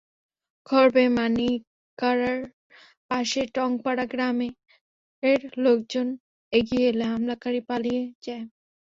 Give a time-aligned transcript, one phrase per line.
[0.67, 2.39] খবর পেয়ে মানিকাড়ার
[3.09, 6.07] পাশের টংপাড়া গ্রামের লোকজন
[6.53, 8.45] এগিয়ে এলে হামলাকারীরা পালিয়ে যায়।